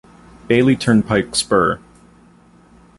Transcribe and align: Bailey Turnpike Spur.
Bailey 0.47 0.75
Turnpike 0.75 1.35
Spur. 1.35 1.79